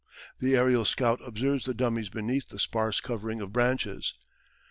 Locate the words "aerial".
0.57-0.83